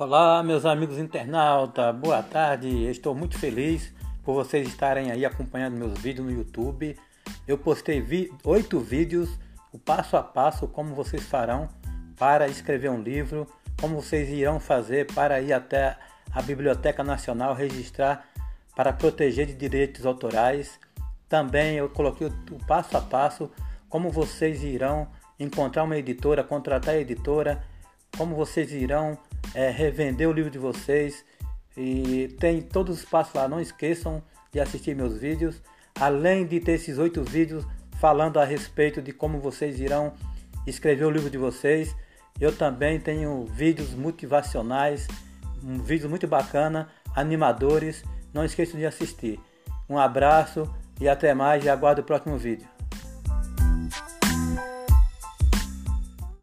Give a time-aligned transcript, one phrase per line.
[0.00, 2.68] Olá, meus amigos internautas, boa tarde.
[2.88, 3.92] Estou muito feliz
[4.22, 6.96] por vocês estarem aí acompanhando meus vídeos no YouTube.
[7.48, 8.00] Eu postei
[8.44, 9.28] oito vídeos,
[9.72, 11.68] o passo a passo, como vocês farão
[12.16, 13.44] para escrever um livro,
[13.80, 15.96] como vocês irão fazer para ir até
[16.30, 18.24] a Biblioteca Nacional registrar
[18.76, 20.78] para proteger de direitos autorais.
[21.28, 23.50] Também eu coloquei o passo a passo,
[23.88, 25.08] como vocês irão
[25.40, 27.64] encontrar uma editora, contratar a editora,
[28.16, 29.18] como vocês irão
[29.54, 31.24] é, revender o livro de vocês.
[31.76, 33.48] E tem todos os passos lá.
[33.48, 35.62] Não esqueçam de assistir meus vídeos.
[35.98, 37.64] Além de ter esses oito vídeos
[38.00, 40.12] falando a respeito de como vocês irão
[40.66, 41.94] escrever o livro de vocês,
[42.40, 45.08] eu também tenho vídeos motivacionais,
[45.62, 48.04] um vídeo muito bacana, animadores.
[48.32, 49.40] Não esqueçam de assistir.
[49.88, 52.77] Um abraço e até mais e aguardo o próximo vídeo.